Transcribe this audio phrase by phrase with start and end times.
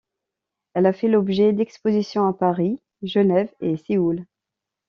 [0.73, 4.25] Elle a fait l’objet d’expositions à Paris, Genève et Séoul.